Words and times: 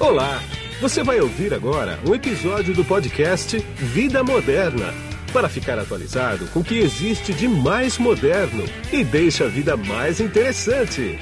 Olá! 0.00 0.40
Você 0.80 1.02
vai 1.02 1.20
ouvir 1.20 1.52
agora 1.52 1.98
um 2.08 2.14
episódio 2.14 2.72
do 2.72 2.84
podcast 2.84 3.58
Vida 3.58 4.22
Moderna 4.22 4.94
para 5.32 5.48
ficar 5.48 5.76
atualizado 5.76 6.46
com 6.52 6.60
o 6.60 6.64
que 6.64 6.78
existe 6.78 7.34
de 7.34 7.48
mais 7.48 7.98
moderno 7.98 8.62
e 8.92 9.02
deixa 9.02 9.46
a 9.46 9.48
vida 9.48 9.76
mais 9.76 10.20
interessante. 10.20 11.18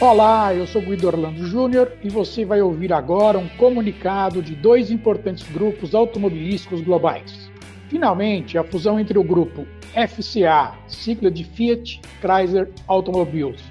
Olá, 0.00 0.54
eu 0.54 0.66
sou 0.66 0.80
Guido 0.80 1.06
Orlando 1.06 1.46
Júnior 1.46 1.92
e 2.02 2.08
você 2.08 2.46
vai 2.46 2.62
ouvir 2.62 2.94
agora 2.94 3.38
um 3.38 3.48
comunicado 3.58 4.40
de 4.40 4.54
dois 4.54 4.90
importantes 4.90 5.46
grupos 5.52 5.94
automobilísticos 5.94 6.80
globais. 6.80 7.50
Finalmente, 7.90 8.56
a 8.56 8.64
fusão 8.64 8.98
entre 8.98 9.18
o 9.18 9.22
grupo 9.22 9.66
FCA, 9.96 10.74
sigla 10.86 11.30
de 11.30 11.42
Fiat 11.42 12.02
Chrysler 12.20 12.68
Automobiles, 12.86 13.62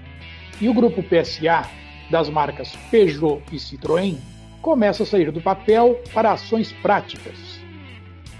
e 0.59 0.67
o 0.67 0.73
grupo 0.73 1.03
PSA, 1.03 1.69
das 2.09 2.29
marcas 2.29 2.75
Peugeot 2.89 3.43
e 3.51 3.57
Citroën, 3.57 4.17
começa 4.59 5.03
a 5.03 5.05
sair 5.05 5.31
do 5.31 5.39
papel 5.39 6.01
para 6.15 6.31
ações 6.31 6.71
práticas. 6.81 7.59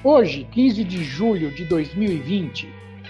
Hoje, 0.03 0.47
15 0.51 0.83
de 0.83 1.03
julho 1.03 1.51
de 1.51 1.63
2020, 1.65 2.67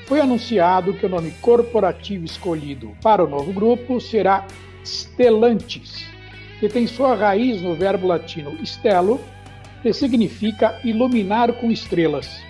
foi 0.08 0.20
anunciado 0.20 0.94
que 0.94 1.06
o 1.06 1.10
nome 1.10 1.32
corporativo 1.42 2.26
escolhido 2.26 2.92
para 3.02 3.24
o 3.24 3.30
novo 3.30 3.54
grupo 3.54 4.02
será 4.02 4.46
Stellantis, 4.84 6.06
que 6.60 6.68
tem 6.68 6.86
sua 6.86 7.16
raiz 7.16 7.62
no 7.62 7.76
verbo 7.76 8.08
latino 8.08 8.58
stelo, 8.66 9.22
que 9.82 9.94
significa 9.94 10.80
iluminar 10.84 11.54
com 11.54 11.72
estrelas 11.72 12.45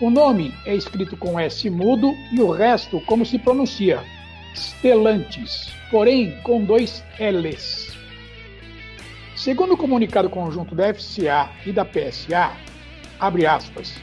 o 0.00 0.10
nome 0.10 0.54
é 0.64 0.74
escrito 0.74 1.16
com 1.16 1.38
S 1.38 1.68
mudo 1.68 2.14
e 2.32 2.40
o 2.40 2.50
resto 2.50 3.00
como 3.00 3.26
se 3.26 3.38
pronuncia, 3.38 4.02
Stellantis, 4.54 5.72
porém 5.90 6.38
com 6.42 6.64
dois 6.64 7.04
L's. 7.18 7.96
Segundo 9.34 9.74
o 9.74 9.76
comunicado 9.76 10.30
conjunto 10.30 10.74
da 10.74 10.92
FCA 10.94 11.50
e 11.66 11.72
da 11.72 11.84
PSA, 11.84 12.52
abre 13.18 13.46
aspas, 13.46 13.94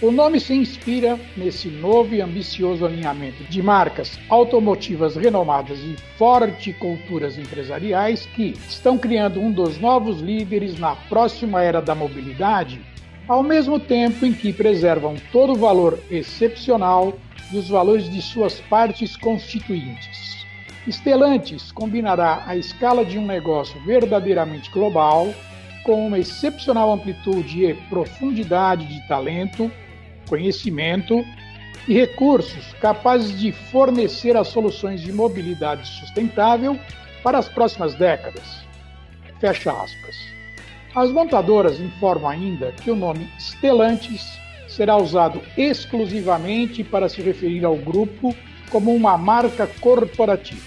o 0.00 0.12
nome 0.12 0.38
se 0.38 0.54
inspira 0.54 1.18
nesse 1.36 1.66
novo 1.66 2.14
e 2.14 2.20
ambicioso 2.20 2.86
alinhamento 2.86 3.42
de 3.44 3.60
marcas 3.60 4.16
automotivas 4.28 5.16
renomadas 5.16 5.80
e 5.80 5.96
forte 6.16 6.72
culturas 6.74 7.36
empresariais 7.36 8.24
que 8.26 8.54
estão 8.68 8.96
criando 8.96 9.40
um 9.40 9.50
dos 9.50 9.80
novos 9.80 10.20
líderes 10.20 10.78
na 10.78 10.94
próxima 10.94 11.60
era 11.62 11.82
da 11.82 11.96
mobilidade 11.96 12.80
ao 13.28 13.42
mesmo 13.42 13.78
tempo 13.78 14.24
em 14.24 14.32
que 14.32 14.52
preservam 14.52 15.14
todo 15.30 15.52
o 15.52 15.58
valor 15.58 15.98
excepcional 16.10 17.12
e 17.52 17.58
os 17.58 17.68
valores 17.68 18.10
de 18.10 18.22
suas 18.22 18.58
partes 18.60 19.16
constituintes. 19.16 20.46
Stellantis 20.88 21.70
combinará 21.70 22.42
a 22.46 22.56
escala 22.56 23.04
de 23.04 23.18
um 23.18 23.26
negócio 23.26 23.78
verdadeiramente 23.84 24.70
global 24.70 25.32
com 25.84 26.06
uma 26.06 26.18
excepcional 26.18 26.92
amplitude 26.92 27.64
e 27.64 27.74
profundidade 27.74 28.86
de 28.86 29.06
talento, 29.06 29.70
conhecimento 30.26 31.22
e 31.86 31.94
recursos 31.94 32.72
capazes 32.74 33.38
de 33.38 33.52
fornecer 33.52 34.36
as 34.36 34.48
soluções 34.48 35.02
de 35.02 35.12
mobilidade 35.12 35.86
sustentável 35.86 36.78
para 37.22 37.38
as 37.38 37.48
próximas 37.48 37.94
décadas. 37.94 38.62
Fecha 39.40 39.70
aspas. 39.70 40.37
As 40.94 41.12
montadoras 41.12 41.78
informam 41.80 42.30
ainda 42.30 42.72
que 42.72 42.90
o 42.90 42.96
nome 42.96 43.28
Stellantis 43.38 44.38
será 44.66 44.96
usado 44.96 45.40
exclusivamente 45.56 46.82
para 46.82 47.08
se 47.08 47.20
referir 47.20 47.64
ao 47.64 47.76
grupo 47.76 48.34
como 48.70 48.94
uma 48.94 49.16
marca 49.18 49.66
corporativa. 49.80 50.60